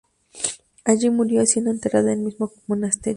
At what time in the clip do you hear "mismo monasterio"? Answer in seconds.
2.25-3.09